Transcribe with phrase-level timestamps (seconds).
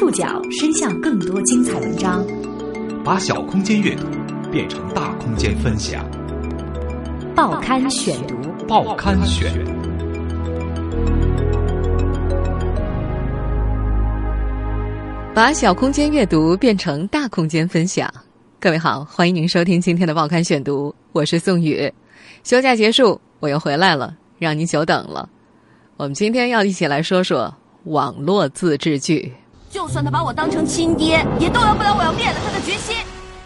[0.00, 2.26] 触角伸向更多精彩文章，
[3.04, 4.06] 把小空间阅读
[4.50, 6.02] 变成大空间分享。
[7.36, 8.34] 报刊选读，
[8.66, 9.52] 报刊选。
[15.34, 18.10] 把小空间阅读变成大空间分享。
[18.58, 21.92] 各位好，欢迎您收听今天的报刊选读，我是宋宇。
[22.42, 25.28] 休假结束，我又回来了，让您久等了。
[25.98, 27.54] 我们今天要一起来说说
[27.84, 29.30] 网络自制剧。
[29.70, 32.96] 就算他把我当成亲爹，也动摇不了我要灭了他的决心。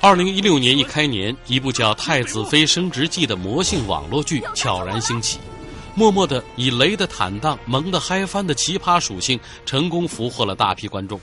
[0.00, 5.38] 二零一六年一开年，一部叫《太子妃升职记》的魔性网络剧悄然兴起，
[5.94, 11.20] 默默的以雷的坦荡、萌的嗨翻的奇葩属性，成功俘获了大批观众。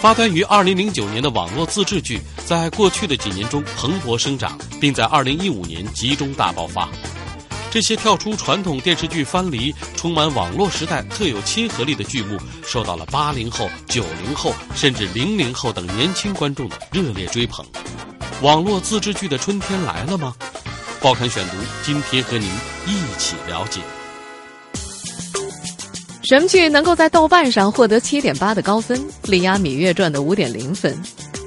[0.00, 6.88] 发端于二零零九年的网络自制剧，在过去的几年中蓬勃生长，并在二零一五年集中大爆发。
[7.76, 17.66] 这些跳出传统电视剧藩篱、充满网络时代特有亲和力的剧目，受到了八零后、九零后甚至零零后等年轻观众的热烈追捧。
[18.40, 20.34] 网络自制剧的春天来了吗？
[21.02, 22.48] 报刊选读今天和您
[22.86, 23.82] 一起了解。
[26.22, 30.98] 什么剧能够在豆瓣上获得七点八的高分，力压《芈月传》的五点零分？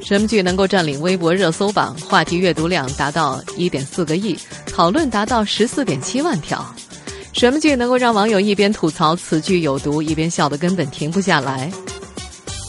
[0.09, 4.35] 什么剧能够占领微博热搜榜，话题阅读量达到一点四个亿，
[4.66, 6.66] 讨论达到十四点七万条？
[7.31, 11.71] 什么剧能够让网友一边吐槽此剧有毒，一边笑得根本停不下来？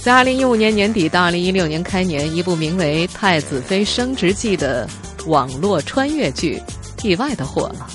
[0.04, 4.86] 在二零一五年年底到二零一六年开年，一部名为《太子妃升职记》的
[5.24, 6.60] 网络穿越剧
[7.02, 7.88] 意外的火了。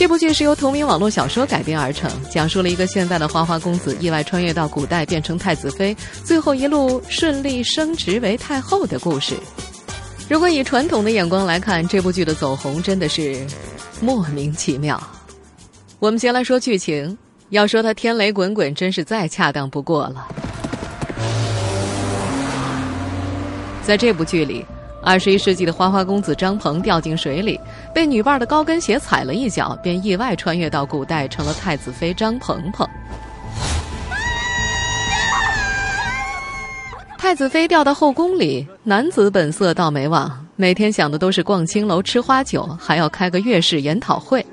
[0.00, 9.36] 这部剧是由同名网络小说改编而成，讲述了一个现代的花花公子意外穿越到古代变成太子妃，最后一路顺利升职为太后的故事。
[10.26, 13.46] 如果以传统的眼光来看，这部剧的走红真的是
[14.00, 14.98] 莫名其妙。
[15.98, 17.18] 我们先来说剧情，
[17.50, 20.26] 要说它天雷滚滚，真是再恰当不过了。
[23.84, 24.64] 在这部剧里。
[25.02, 27.58] 二十一世纪的花花公子张鹏掉进水里，
[27.94, 32.86] 被女伴的高跟鞋踩了一脚，便意外穿越到古代，成了太子妃张鹏鹏。
[37.16, 44.44] 太子妃掉到后宫里，男子本色倒没忘，每天想的都是逛青楼、吃花酒，还要开个月事研讨会。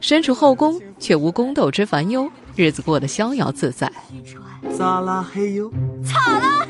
[0.00, 3.90] 身处后宫，却无宫斗之烦忧，日子过得逍遥自在。
[4.76, 5.70] 咋啦嘿哟？
[6.04, 6.66] 咋啦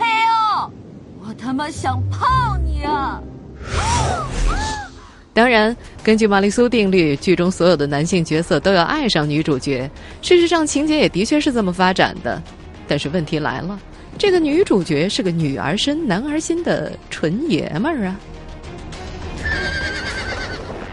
[1.43, 3.21] 他妈想泡你啊！
[5.35, 9.91] 当然，根据玛丽苏定律，剧中所有的男性角色都要爱上女主角。
[10.21, 12.41] 事实上，情节也的确是这么发展的。
[12.87, 13.81] 但是问题来了，
[14.17, 18.21] 这个女主角是个女儿身男儿心的纯爷们儿啊！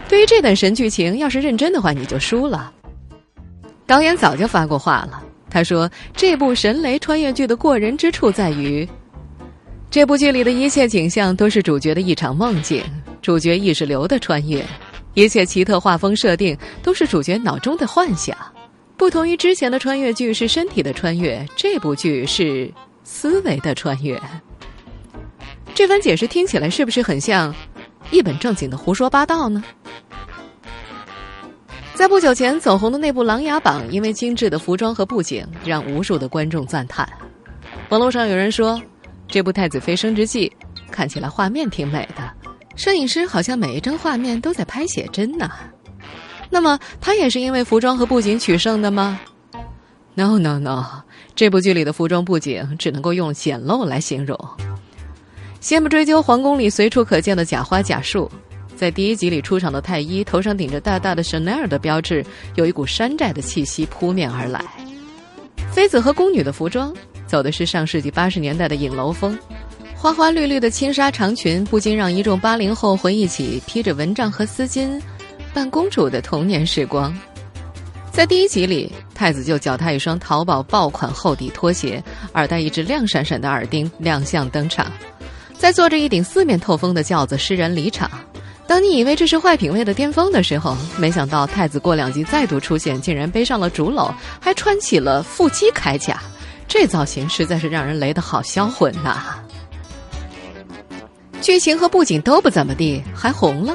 [0.08, 2.72] 对于这段神剧情，要是认真的话，你就输了。
[3.86, 8.88] 导演早就发过话了，他说：“这部神雷穿越剧的过人之处在于。”
[9.90, 12.80] 这部剧里的一切景象都是主角的一场梦境，
[13.20, 14.64] 主角意识流的穿越，
[15.14, 18.36] 一切奇特画风设定都是主角脑中的幻想。
[18.96, 24.20] 不同于之前的穿越剧是身体的穿越，这部剧是思维的穿越。
[25.74, 27.52] 这番解释听起来是不是很像
[28.12, 29.64] 一本正经的胡说八道呢？
[31.94, 37.08] 在不久前走红的那部《琅琊榜》，因为精致的服装和布景，让无数的观众赞叹。
[37.88, 38.80] 网络上有人说。
[39.30, 40.52] 这部《太子妃升职记》
[40.92, 42.30] 看起来画面挺美的，
[42.74, 45.48] 摄影师好像每一帧画面都在拍写真呢。
[46.50, 49.20] 那么，他也是因为服装和布景取胜的吗
[50.14, 50.84] ？No No No，
[51.36, 54.36] 这部剧里的服装布景只能够用简陋来形容。
[55.60, 58.28] 先不追究皇宫里随处可见的假花假树，
[58.74, 62.24] 在第一集里出场的太医头上顶着大大的 Chanel 的标志，
[62.56, 64.64] 有一股山寨的气息扑面而来。
[65.70, 66.92] 妃子和宫女的服装。
[67.30, 69.38] 走的是上世纪八十年代的影楼风，
[69.94, 75.00] 花花绿绿的轻纱长裙，不禁让一众八零后回忆起披着蚊帐和丝巾
[75.54, 77.16] 扮公主的童年时光。
[78.10, 82.02] 在第一集里，太子就脚踏一双淘宝爆款厚底拖鞋，
[82.34, 84.90] 耳戴一只亮闪闪的耳钉亮相登场，
[85.56, 88.10] 在坐着一顶四面透风的轿子施人离场。
[88.66, 96.20] 当你以为这是坏品位的巅峰的时候，没想到太子过两集再度出现，竟然背上了竹篓，还穿起了腹肌铠甲。
[96.70, 99.40] 这造型实在是让人雷得好销魂呐！
[101.40, 103.74] 剧情和布景都不怎么地，还红了，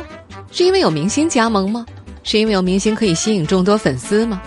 [0.50, 1.86] 是因为有明星加盟吗？
[2.24, 4.42] 是因为有明星可以吸引众多粉丝吗？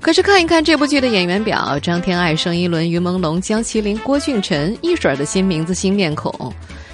[0.00, 6.32] 可是看一看这部剧的演员表：张天爱、盛一伦、于朦胧、江麒麟、郭俊辰，一水的新名字、新面孔。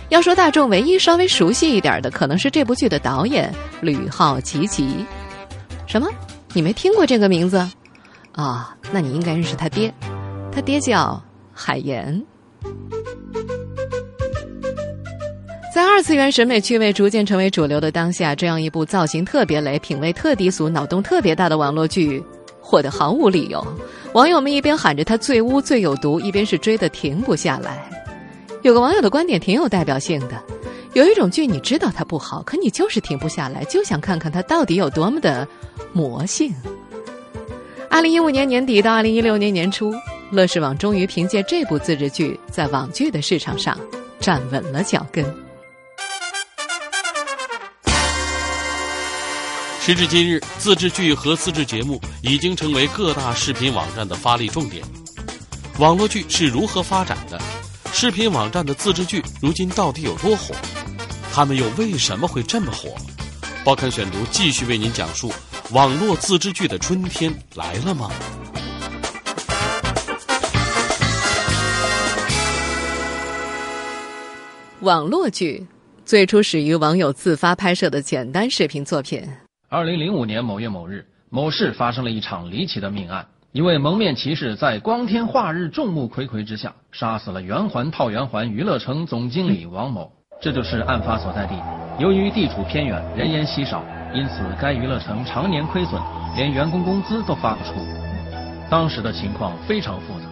[0.09, 5.05] 要说大众唯一稍微熟悉一点的，可能是这部剧的导演吕浩奇奇。
[5.87, 6.09] 什么？
[6.55, 7.69] 你没听过这个名字？
[8.33, 9.93] 啊，那你应该认识他爹，
[10.61, 11.23] 爹叫
[11.53, 12.23] 海岩。
[15.73, 22.23] 在二次元审美趣味逐渐成为主流的当下，这样一部造型特别雷、品味特低俗、脑洞特别大的网络剧，
[22.61, 23.65] 火得毫无理由。
[24.13, 27.89] 网友们一边喊着它最污最有毒，一边是追得停不下来。
[28.63, 30.43] 有个网友的观点挺有代表性的：
[30.93, 35.47] 有一种剧你知道它不好，可你就是停不下来，就想看看它到底有多么的
[35.93, 36.53] 魔性。
[37.89, 39.95] 二零一五年年底到二零一六年年初，
[40.31, 43.77] 乐视网终于凭借这部自制剧在网剧的市场上
[44.21, 45.25] 站稳了脚跟。
[49.81, 54.85] 时至今日，自制剧和自制节目已经成为各大视频网站的发力重点。
[55.79, 57.41] 网络剧是如何发展的？
[57.93, 60.55] 视频网站的自制剧如今到底有多火？
[61.33, 62.95] 他们又为什么会这么火？
[63.65, 65.33] 报刊选读继续为您讲述：
[65.71, 68.11] 网络自制剧的春天来了吗？
[74.83, 75.67] 网络剧
[76.07, 79.23] 最初始于网友自发拍摄的简单视频作品。
[79.69, 83.27] 二零零五年某月某日，某市发生了一场离奇的命案。
[83.53, 90.11] 一位蒙面骑士在光天化日、众目睽睽之下，杀死了圆环套圆环娱乐城总经理王某。
[90.41, 91.55] 这就是案发所在地。
[91.99, 93.85] 由于地处偏远，人烟稀少，
[94.15, 96.01] 因此该娱乐城常年亏损，
[96.37, 97.75] 连员工工资都发不出。
[98.71, 100.30] 当时的情况非常复杂。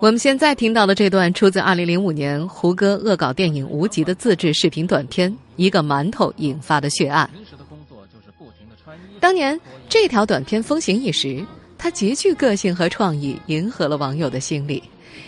[0.00, 7.28] 我们现在听到的这段，出自二零零五年胡歌恶搞电影《无极》的自制视频短片《一个馒头引发的血案》。
[9.18, 9.58] 当年
[9.88, 11.44] 这条短片风行一时，
[11.76, 14.80] 它极具个性和创意，迎合了网友的心理。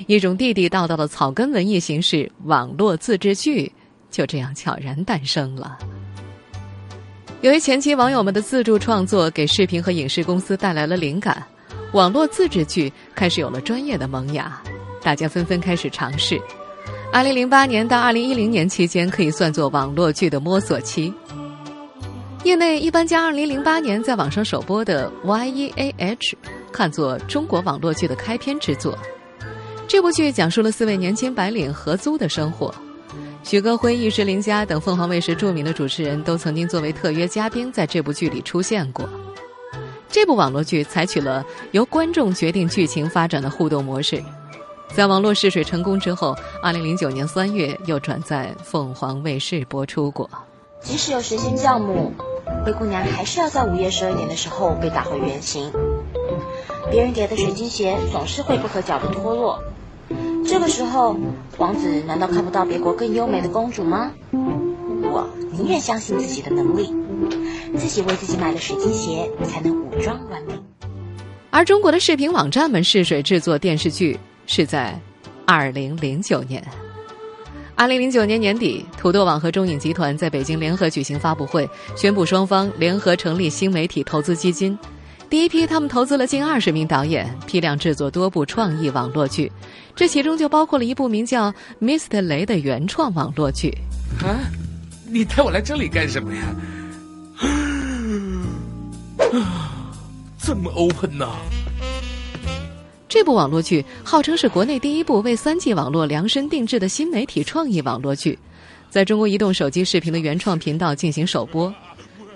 [0.07, 3.71] 一种地地道道的草根文艺形式——网络自制剧，
[4.09, 5.77] 就这样悄然诞生了。
[7.41, 11.45] 由于前期网友们的自助创作给视频和影视公司带来了灵感，
[11.93, 14.63] 网络自制剧开始有了专业的萌芽，
[15.03, 16.41] 大家纷纷开始尝试。
[17.13, 21.13] 二零零八年到二零一零年期间，可以算作网络剧的摸索期。
[22.45, 26.37] 业内一般将2008年在网上首播的《Y.E.A.H》
[26.73, 28.97] 看作中国网络剧的开篇之作。
[29.89, 32.73] 这部剧讲述了四位年轻白领合租的生活。
[33.43, 39.09] 许戈辉、意识林家等凤凰卫视著名的主持人都曾经作为特约嘉宾在这部剧里出现过。
[40.11, 44.23] 这部网络剧采取了由观众决定剧情发展的互动模式，
[44.93, 50.29] 在网络试水成功之后，2009年3月又转在凤凰卫视播出过。
[50.81, 52.13] 即使有神仙教母。
[52.65, 55.71] 灰姑娘还是要在午夜十二点的时候被打回原形。
[56.91, 59.63] 别人叠的水晶鞋总是会不可脚的脱落。
[60.45, 61.17] 这个时候，
[61.59, 64.11] 王子难道看不到别国更优美的公主吗？
[64.33, 66.93] 我宁愿相信自己的能力，
[67.77, 70.55] 自己为自己买的水晶鞋才能武装完美。
[71.51, 74.99] 而中国的视频网站们试水制作电视剧是在
[75.47, 76.65] 二零零九年。
[77.75, 84.79] 二零零九年年底，土豆网和中影集团在北京联合举行发布会，宣布双方联合成立新媒体投资基金。
[85.31, 89.51] 第一批，他们投资了近二十名导演，批量制作多部创意网络剧，
[89.97, 91.51] 这其中就包括了一部名叫
[91.81, 92.21] 《Mr.
[92.21, 93.73] 雷》的原创网络剧。
[94.23, 94.39] 啊，
[95.09, 96.43] 你带我来这里干什么呀？
[100.39, 101.29] 这么 open 呢？
[103.09, 108.39] 这部网络剧号称是国内第一部为三 G 网络量身定制的新媒体创意网络剧，
[108.89, 111.73] 在中国移动手机视频的原创频道进行首播。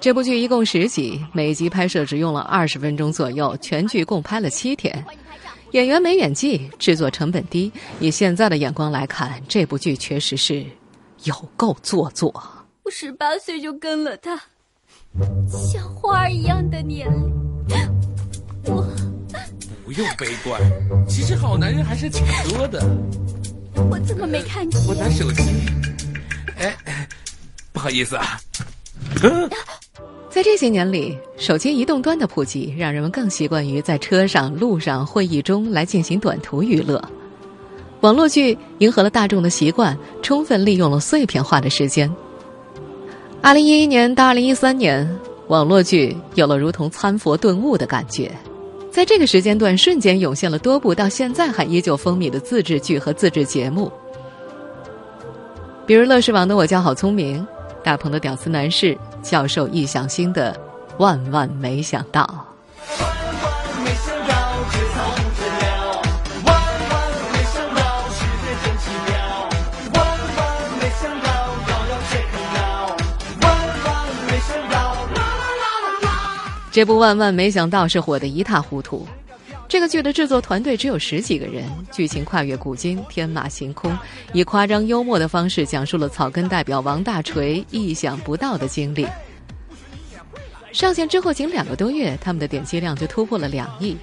[0.00, 5.04] 这部剧一共十集，每集拍摄只用了二十分钟左右，全剧共拍了七天。
[5.72, 7.72] 演员没演技，制作成本低。
[7.98, 10.64] 以现在的眼光来看，这部剧确实是
[11.24, 12.32] 有够做作。
[12.84, 14.40] 我十八岁就跟了他，
[15.48, 17.08] 像花儿一样的年
[17.68, 17.76] 龄，
[18.64, 18.86] 我。
[19.84, 20.60] 不用悲观，
[21.06, 22.82] 其实好男人还是挺多的。
[23.90, 24.80] 我怎么没看见？
[24.88, 25.42] 我拿手机。
[26.56, 26.74] 哎，
[27.70, 28.40] 不好意思啊。
[30.30, 37.02] 在这些年里，手机移动端的普及，让人们更习惯于在车上、路上、会议中来进行短途娱乐。
[38.00, 42.10] 网络剧迎合了大众的习惯，充分利用了碎片化的时间。
[43.44, 45.06] 二零一一年到二零一三年，
[45.48, 48.32] 网络剧有了如同参佛顿悟的感觉。
[48.90, 53.92] 在这个时间段，瞬间涌现了多部到现在还依旧风靡的自制剧和自制节目，
[55.86, 57.38] 比如乐视网的《我叫好聪明》，
[57.84, 60.50] 大鹏的《屌丝男士》，教授易小星的
[60.96, 62.46] 《万万没想到》。
[76.74, 79.06] 这部万万没想到是火得一塌糊涂，
[79.68, 81.62] 这个剧的制作团队只有十几个人，
[81.92, 83.96] 剧情跨越古今，天马行空，
[84.32, 89.06] 以夸张幽默的方式讲述了草根代表王大锤意想不到的经历。
[90.72, 93.96] 上线之后仅两个多月，他们的点击量就突破了两亿。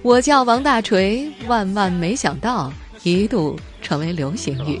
[0.00, 4.80] 我叫王大锤，万万没想到，一度成为流行语。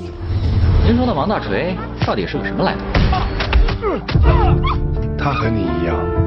[0.86, 1.76] 您说的王大锤
[2.06, 2.76] 到底是个什么来
[3.80, 4.28] 头？
[5.18, 6.23] 他和你一样。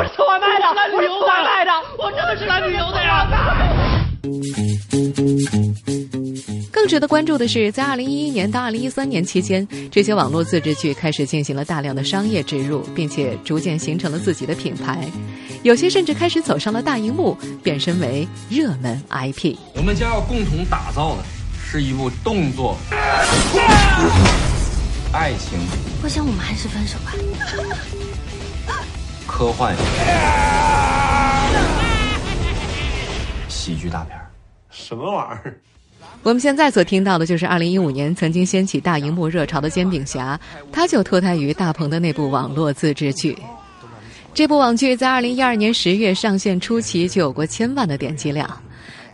[0.00, 3.28] 我是送外卖的，来旅游外卖的，我真的是来旅游的呀。
[6.72, 15.06] 更值得关注的是，在二零一一年到二零一三年期间，这些网络自制剧开始进行了大量的商业植入，并且逐渐形成了自己的品牌，
[15.64, 19.54] 有些甚至开始走上了大荧幕，变身为热门 IP。
[19.76, 21.22] 我们将要共同打造的
[21.62, 22.74] 是一部动作、
[25.12, 25.58] 爱情。
[26.02, 27.12] 我想我们还是分手吧。
[29.40, 29.74] 科幻
[33.48, 34.14] 喜剧大片
[34.68, 35.58] 什么玩意儿？
[36.22, 40.38] 我们现在所听到的就是2015年曾经掀起大荧幕热潮的《煎饼侠》，
[40.70, 43.34] 它就脱胎于大鹏的那部网络自制剧。
[44.34, 48.46] 这部网剧在2012年10月上线初期就有过千万的点击量，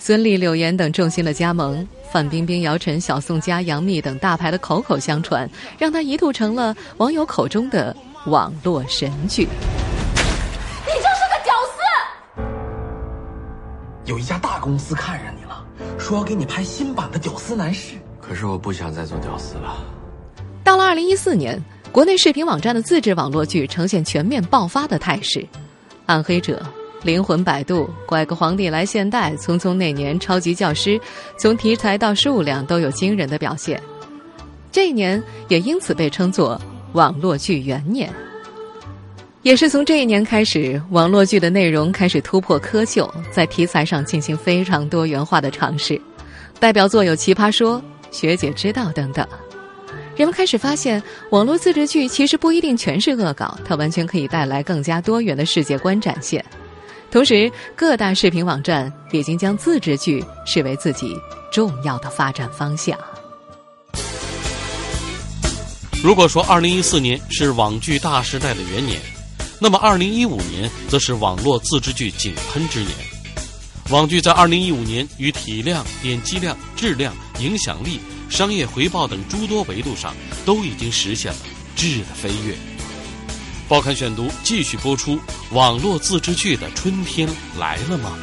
[0.00, 7.94] 孙俪、柳岩等众星的加盟，范冰冰、姚晨、小宋佳、杨幂等大牌的口口相传，让它一度成了网友口中的
[8.26, 9.46] 网络神剧。
[14.06, 15.66] 有一家大公司看上你了，
[15.98, 17.96] 说要给你拍新版的《屌丝男士》。
[18.20, 19.84] 可是我不想再做屌丝了。
[20.62, 21.60] 到了二零一四年，
[21.90, 25.40] 国内视频网站的自制网络剧呈现全面爆发的态势，
[26.06, 26.64] 《暗黑者》
[27.04, 30.90] 《灵魂摆渡》《拐个皇帝来现代》《匆匆那年》《超级教师》，
[31.36, 33.82] 从题材到数量都有惊人的表现。
[34.70, 36.60] 这一年也因此被称作
[36.92, 38.12] 网络剧元年。
[39.46, 46.00] 也是从这一年开始，网络剧的内容开始突破窠臼，在题材上进行非常多元化的尝试。
[46.58, 47.78] 代表作有《奇葩说》
[48.10, 49.24] 《学姐知道》等等。
[50.16, 51.00] 人们开始发现，
[51.30, 56.44] 网络自制剧其实不一定全是恶搞，它完全可以带来更加多元的世界观展现。
[57.12, 61.16] 同时，各大视频网站已经将自制剧视为自己
[61.52, 62.98] 重要的发展方向。
[66.02, 69.00] 如果说2014年是网剧大时代的元年，
[69.58, 72.90] 那么，二零一五年则是网络自制剧井喷之年。
[73.90, 81.38] 网剧在二零一五年与体量、点击量、质量、影响力、商业回报等诸多维度上，都已经实现了
[81.74, 82.54] 质的飞跃。
[83.68, 85.18] 报刊选读继续播出：
[85.52, 88.16] 网络自制剧的春天来了吗？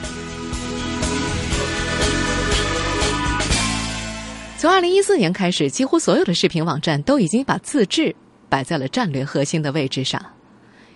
[4.60, 8.16] 从二零一四年开始，几乎所有的视频网站都已经把自制
[8.48, 10.22] 摆在了战略核心的位置上。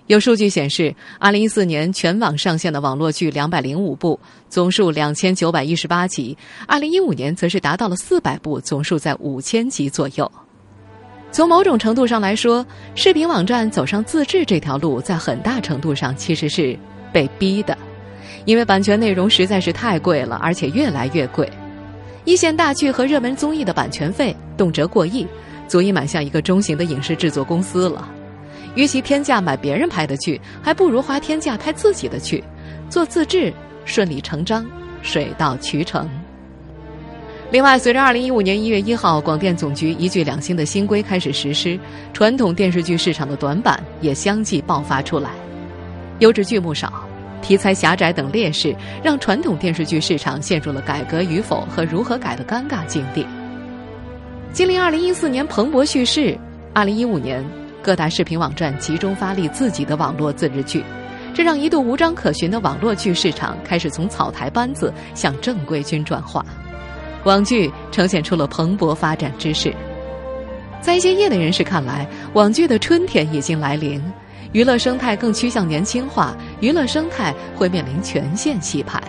[0.08, 4.18] 有数据显示，二零一四年全网上线的网络剧两百零五部，
[4.50, 6.34] 总数两千九百一十八集；
[6.66, 10.32] 二零一五年则是达到了四百部，总数在五千集左右。
[11.30, 16.80] 从某种程度上来说，视频网站走上自制这条路，在很大程度上其实是
[17.12, 17.78] 被逼的，
[18.46, 21.52] 因为版权内容实在是太贵了，而且越来越贵。
[22.24, 25.28] 一线大剧和热门综艺的版权费动辄过亿，
[25.68, 28.10] 足以买下一个中型的影视制作公司了。
[28.78, 32.44] 与其天价买别人拍的剧，还不如花天价拍自己的剧，
[32.90, 33.52] 做自制
[33.86, 34.64] 顺理成章，
[35.02, 36.08] 水到渠成。
[37.50, 41.80] 另外，随着二零一五年一月一号广电总局一剧两星的新规开始实施，
[42.14, 45.32] 传统电视剧市场的短板也相继爆发出来，
[46.20, 46.94] 优质剧目少、
[47.42, 53.26] 题材狭窄等劣势，让传统电视剧市场陷入了改革与否和如何改的尴尬境地。
[54.54, 56.38] 经历二零一四年蓬勃叙事，
[56.76, 57.44] 二零一五年。
[57.88, 60.84] 各大视频网站集中发力自己的网络自制剧，
[61.34, 66.46] 这让一度无章可循的网络剧市场开始从草台班子向正规军转化，
[67.24, 69.74] 网剧呈现出了蓬勃发展之势。
[70.82, 74.04] 在一些业内人士看来，网剧的春天已经来临，
[74.52, 79.02] 娱乐生态更趋向年轻化，娱乐生态会面临全线洗牌。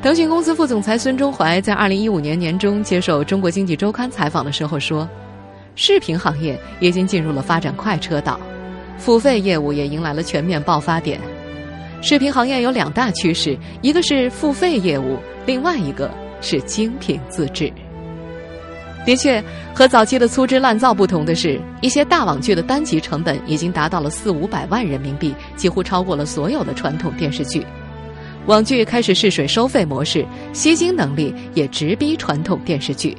[0.00, 5.08] 腾讯公司副总裁孙忠怀在二零一五年年中接受《中国经济周刊》采访的时候说。
[5.74, 8.38] 视频行业已经进入了发展快车道，
[8.98, 11.18] 付费业务也迎来了全面爆发点。
[12.02, 16.10] 视频行业有两大趋势，一个是付费业务，另外一个
[16.40, 17.72] 是精品自制。
[19.06, 19.42] 的确，
[19.74, 27.64] 和早期的粗制滥造不同的是，一些大网剧的单集成本已经达到了四五百万人民币，几乎超过了所有的传统电视剧。
[28.46, 33.16] 网剧开始试水收费模式，吸金能力也直逼传统电视剧。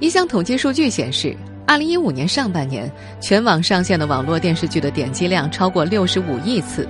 [0.00, 1.36] 一项统计数据显示。
[1.68, 6.88] 二零一五年上半年，全网上线的网络电视剧的点击量超过六十五亿次。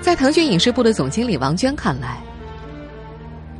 [0.00, 2.16] 在腾讯影视部的总经理王娟看来，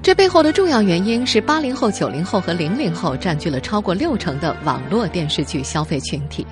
[0.04, 6.46] 这背后的重要原因是八零后、九零后和零零后占据了超过六成的网络电视剧消费群体。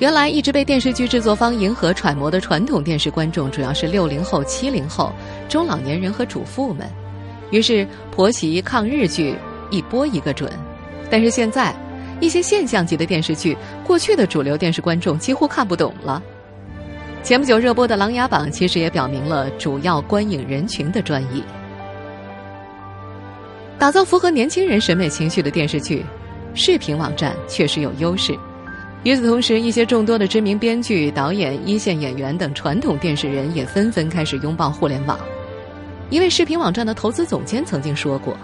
[0.00, 5.12] 原来一直被电视剧制作方迎合揣摩的传统电视观众，主要是六零后、七零后、
[5.48, 6.84] 中老年人和主妇们。
[7.52, 9.36] 于是婆媳抗日剧
[9.70, 10.50] 一波一个准。
[11.08, 11.72] 但是现在，
[12.20, 16.22] 一些现象级的电视剧，过去的主流电视观众几乎看不懂了。
[17.22, 21.42] 前不久热播的《琅琊榜》，其实也表明了主要观影人群的专一。
[23.78, 26.04] 打造符合年轻人审美情绪的电视剧，
[26.54, 28.34] 视频网站确实有优势。
[29.02, 35.18] 与此同时，一些众多的知名编剧、导演、一线演员等传统电视人也纷纷开始拥抱互联网。
[36.08, 38.36] 一位视频网站的投资总监曾经说过：“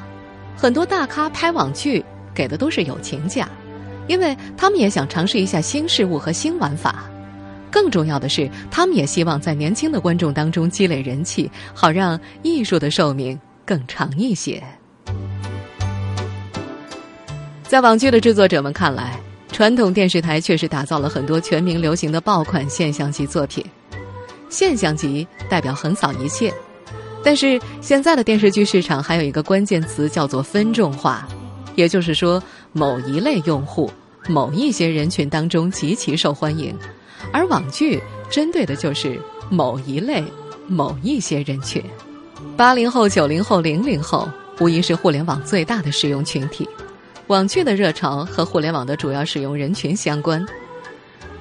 [0.56, 3.48] 很多大咖拍网剧给的都是友情价，
[4.08, 7.04] 因为他们也想尝试一下新事物和新玩法。
[7.70, 14.62] 更重要的是，他们也希望在年轻的观众当中积累人气，好让艺术的寿命更长一些。”
[17.62, 19.18] 在网剧的制作者们看来，
[19.50, 23.64] 传统电视台确实打造了很多全民流行的爆款现象级作品。
[24.50, 26.52] 现象级代表横扫一切，
[27.24, 31.26] 但是现在的电视剧市场还有一个关键词叫做分众化，
[31.74, 32.42] 也就是说，
[32.72, 33.90] 某一类用户、
[34.28, 36.76] 某一些人群当中极其受欢迎，
[37.32, 38.00] 而网剧
[38.30, 40.24] 针对的就是某一类、
[40.66, 41.82] 某一些人群。
[42.56, 44.28] 八零后、九零后、零零后，
[44.60, 46.68] 无疑是互联网最大的使用群体。
[47.28, 50.44] 网剧的热潮和互联网的主要使用人群相关。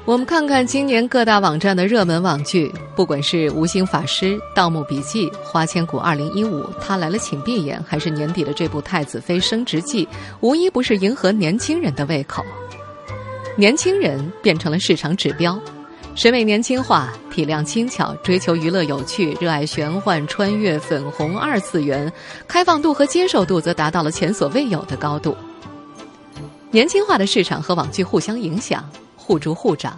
[0.04, 10.04] 我们看看今年各大网站的热门网剧，不管是《无心法师》《盗墓笔记》《花千骨二零一五》《他来了请闭眼》，还是年底的这部《太子妃升职记》，
[10.40, 12.44] 无一不是迎合年轻人的胃口。
[13.56, 15.58] 年轻人变成了市场指标，
[16.16, 22.12] 审美年轻化，体量轻巧，追求娱乐有趣，热爱玄幻、穿越、粉红、二次元，
[22.48, 25.38] 开放度和接受度则达到了前所未有的高度。
[26.72, 28.84] 年轻化的市场和网剧互相影响，
[29.32, 29.98] 互助互长。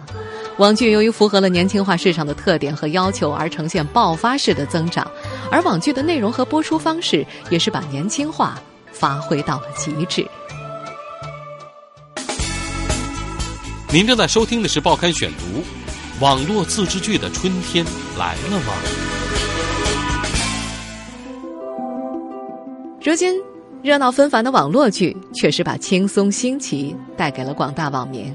[0.58, 5.04] 网剧由于符合了年轻化市场的特点和要求，而呈现爆发式的增长；
[5.50, 8.56] 而网剧的内容和播出方式也是把年轻化
[8.92, 10.24] 发挥到了极致。
[13.92, 15.60] 您正在收听的是《报刊选读》，
[16.20, 17.84] 网络自制剧的春天
[18.16, 18.72] 来了吗？
[23.02, 23.34] 如今。
[23.82, 28.34] 热闹纷繁的网络剧确实把轻松新奇带给了广大网民，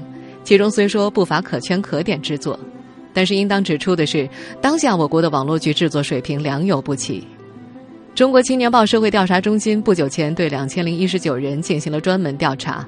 [0.50, 2.58] 其中虽说不乏可圈可点之作，
[3.12, 4.28] 但是应当指出的是，
[4.60, 7.24] 当下我国的网络剧制作水平良莠不齐。
[8.16, 12.84] 中国青年报社会调查中心不久前对两千零一十九人进行了专门调查，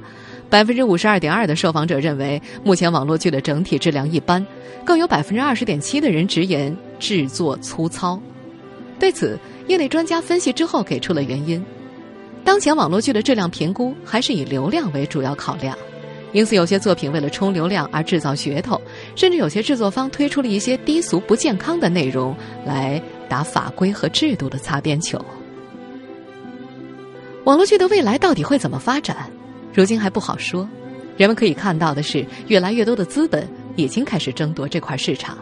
[0.50, 4.44] 百分之五十二点二的受访者认为目前网络剧的整体质量一般，
[4.84, 8.20] 更有百分之二十点七的人直言制作粗糙。
[8.98, 11.64] 对此，业内专家分析之后给出了原因。
[12.42, 15.78] 当前网络剧的质量评估还是以流量为主要考量，
[16.32, 18.80] 因此有些作品为了冲流量而制造噱头，
[19.14, 25.22] 甚至有些制作方推出了一些低俗不健康的内容来打法规和制度的擦边球。
[27.44, 29.30] 网络剧的未来到底会怎么发展，
[29.74, 30.68] 如今还不好说。
[31.16, 35.36] 人们可以看到的是，越来越多的资本已经开始争夺这块市场。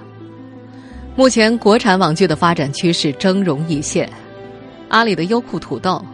[1.15, 4.11] 目前国产网剧的发展趋势峥嵘一线，
[4.89, 6.05] 阿里的优酷土豆。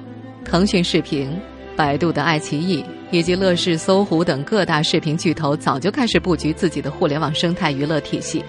[0.45, 1.29] 腾讯视频、
[1.77, 8.43] 百度的爱奇艺以及乐视、搜狐等各大视频巨头早就开始布局自己的互联网生态娱乐体系。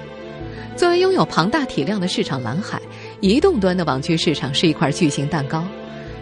[0.75, 2.79] 作为拥有庞大体量的市场蓝海，
[3.19, 5.63] 移动端的网剧市场是一块巨型蛋糕。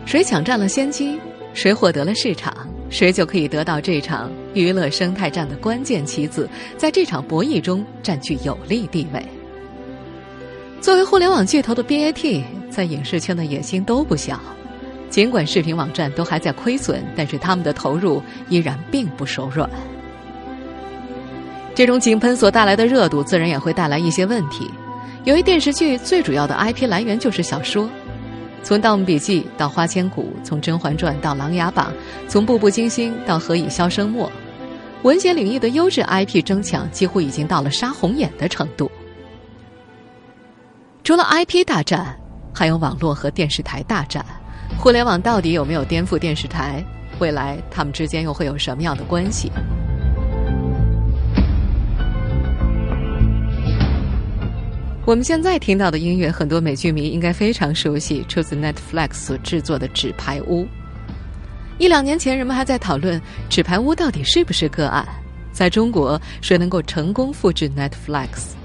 [0.06, 1.20] 谁抢占了先机，
[1.54, 9.22] 谁获得了市场，谁就可以得到这场娱乐生态战的关键棋子，在这场博弈中占据有利地位。
[10.80, 14.40] 作为互联网巨头的 BAT，在影视圈的野心都不小。
[15.10, 19.70] 尽管视频网站都还在亏损，但是他们的投入依然并不手软。
[21.74, 24.70] 这种井喷所带来的热度，自然也会带来一些问题。
[25.24, 27.90] 由于电视剧最主要的 IP 来源就是小说，
[28.64, 31.92] 从《盗墓笔记》到《花千骨》，从《甄嬛传》到《琅琊榜》，
[32.30, 34.28] 从《步步惊心》到《何以箫声默》，
[35.04, 38.90] 文学领域的优质 IP 争抢几乎已经到了杀红眼的程度。
[41.04, 42.18] 除了 IP 大战，
[42.54, 44.26] 还有网络和电视台大战。
[44.78, 46.84] 互联网到底有没有颠覆电视台？
[47.20, 49.52] 未来他们之间又会有什么样的关系？
[55.06, 60.64] 我们现在听到的音乐，很多美剧迷应该非常熟悉，出自 Netflix 所制作的《纸牌屋》。
[61.78, 65.08] 一两年前，人们还在讨论《纸牌屋》到底是不是个案，
[65.52, 68.56] 在中国谁能够成功复制 Netflix？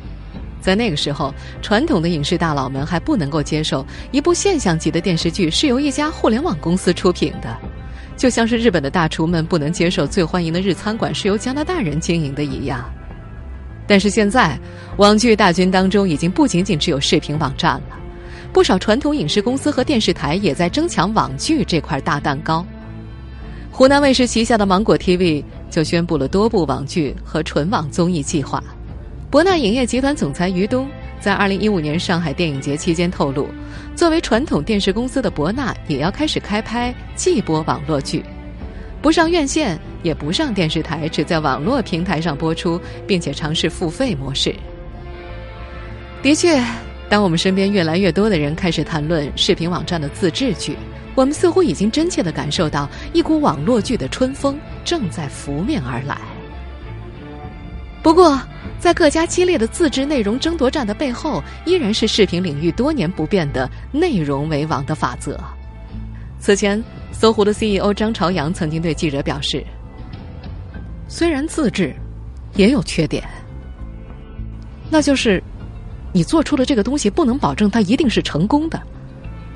[0.61, 7.57] 在那个时候，传统的影视大佬们还不能够接受一部现象级的电视剧是由一家互联网公司出品的，
[8.17, 12.85] 就像是日本的大厨们不能接受最欢迎的日餐馆是由加拿大人经营的一样。
[13.87, 14.57] 但是现在，
[14.99, 17.99] 网剧大军当中已经不仅仅只有视频网站了，
[18.53, 22.65] 不少传统影视公司和电视台也在争抢网剧这块大蛋糕。
[23.73, 28.63] 湖南卫视旗下的芒果 TV 就宣布了多部网剧和纯网综艺计划。
[29.31, 30.89] 博纳影业集团总裁于东
[31.21, 33.47] 在二零一五年上海电影节期间透露，
[33.95, 38.25] 作为传统电视公司的博纳也要开始开拍季播网络剧，
[39.01, 44.53] 不上院线，也不上电视台，只在网络平台上播出，并且尝试付费模式。
[46.23, 46.61] 的确，
[47.09, 50.77] 当我们身边越来越多的人开始谈论视频网站的自制剧，
[51.15, 56.19] 我们似乎已经真切的感受到一股网络剧的春风正在拂面而来。
[58.03, 58.41] 不过，
[58.79, 65.39] 在各家激烈的自制内容争夺战的背后，依然是视频领域多年不变的内容为王的法则。
[66.39, 66.83] 此前，
[67.13, 69.63] 搜狐的 CEO 张朝阳曾经对记者表示
[71.09, 71.95] ：“虽然自制，
[72.55, 73.23] 也有缺点，
[74.89, 75.43] 那就是
[76.11, 78.81] 你做出的这个东西不能保证它一定是成功的。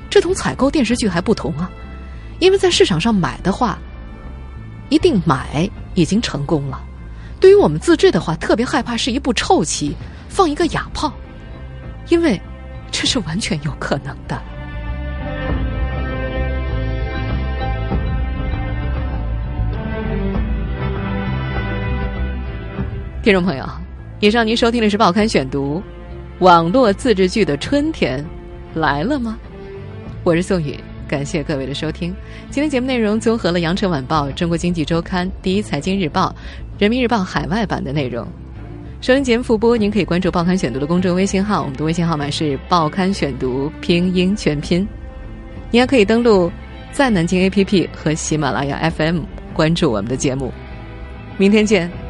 [0.07, 1.67] 这同采购电视剧还不同啊，
[2.37, 3.79] 因为在市场上买的话，
[4.89, 6.79] 一定买已经成功了。”
[7.45, 9.95] 对于我们自制的话，特别害怕是一部臭棋，
[10.27, 11.13] 放一个哑炮，
[12.09, 12.41] 因为
[12.89, 14.41] 这是完全有可能的。
[23.21, 23.63] 听众朋友，
[24.19, 25.83] 以上您收听的是《报刊选读》，
[26.43, 28.25] 网络自制剧的春天
[28.73, 29.37] 来了吗？
[30.23, 30.79] 我是宋宇。
[31.07, 32.13] 感谢各位的收听。
[32.49, 36.29] 今天节目内容综合了《羊城晚报》、《中国经济周刊》、《第一财经日报》、
[36.79, 38.27] 《人民日报》海外版的内容。
[39.01, 44.87] 收音节目复播，您可以关注《报刊选读》的公众微信号，我们的微信号码是“报刊选读”拼音全拼。
[45.69, 46.51] 你还可以登录
[46.91, 49.19] 在南京 APP 和喜马拉雅 FM
[49.53, 50.51] 关注我们的节目。
[51.37, 52.04] 明天见。